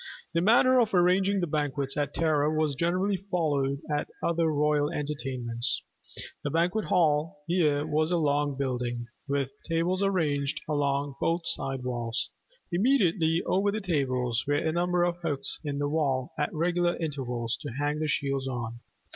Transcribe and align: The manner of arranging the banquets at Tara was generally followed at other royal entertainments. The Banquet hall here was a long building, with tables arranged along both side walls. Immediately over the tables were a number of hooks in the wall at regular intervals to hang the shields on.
The 0.33 0.41
manner 0.41 0.79
of 0.79 0.95
arranging 0.95 1.41
the 1.41 1.45
banquets 1.45 1.95
at 1.95 2.11
Tara 2.11 2.51
was 2.51 2.73
generally 2.73 3.17
followed 3.29 3.81
at 3.87 4.07
other 4.23 4.47
royal 4.47 4.89
entertainments. 4.91 5.83
The 6.43 6.49
Banquet 6.49 6.85
hall 6.85 7.43
here 7.47 7.85
was 7.85 8.09
a 8.09 8.17
long 8.17 8.57
building, 8.57 9.05
with 9.27 9.53
tables 9.69 10.01
arranged 10.01 10.59
along 10.67 11.17
both 11.21 11.43
side 11.45 11.83
walls. 11.83 12.31
Immediately 12.71 13.43
over 13.45 13.71
the 13.71 13.79
tables 13.79 14.43
were 14.47 14.55
a 14.55 14.71
number 14.71 15.03
of 15.03 15.17
hooks 15.17 15.59
in 15.63 15.77
the 15.77 15.87
wall 15.87 16.33
at 16.35 16.51
regular 16.51 16.97
intervals 16.97 17.55
to 17.61 17.69
hang 17.73 17.99
the 17.99 18.07
shields 18.07 18.47
on. 18.47 18.79